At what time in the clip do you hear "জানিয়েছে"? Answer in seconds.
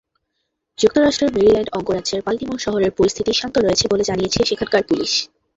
4.09-4.39